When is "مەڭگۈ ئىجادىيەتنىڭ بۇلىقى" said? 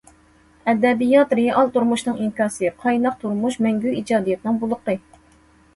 3.69-4.99